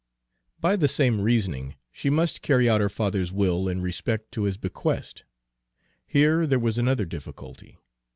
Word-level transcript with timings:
By 0.59 0.77
the 0.77 0.87
same 0.87 1.21
reasoning, 1.21 1.75
she 1.91 2.09
must 2.09 2.41
carry 2.41 2.67
out 2.67 2.81
her 2.81 2.89
father's 2.89 3.31
will 3.31 3.69
in 3.69 3.83
respect 3.83 4.31
to 4.31 4.45
this 4.45 4.57
bequest. 4.57 5.25
Here 6.07 6.47
there 6.47 6.57
was 6.57 6.79
another 6.79 7.05
difficulty. 7.05 7.77